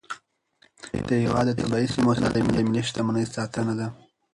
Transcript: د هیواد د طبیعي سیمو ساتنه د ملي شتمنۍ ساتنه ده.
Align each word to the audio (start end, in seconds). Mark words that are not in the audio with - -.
د 1.07 1.09
هیواد 1.23 1.45
د 1.49 1.57
طبیعي 1.61 1.87
سیمو 1.93 2.11
ساتنه 2.19 2.47
د 2.53 2.57
ملي 2.67 2.81
شتمنۍ 2.87 3.25
ساتنه 3.35 3.73
ده. 3.79 3.87